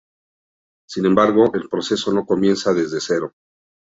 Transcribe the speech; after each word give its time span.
Sin 0.89 1.05
embargo, 1.05 1.53
el 1.53 1.69
proceso 1.69 2.11
no 2.11 2.25
comienza 2.25 2.73
desde 2.73 2.99
cero. 2.99 3.33